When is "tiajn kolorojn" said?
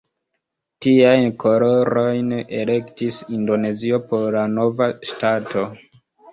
0.85-2.33